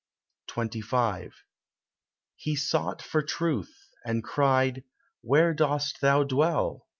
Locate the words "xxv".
0.47-1.31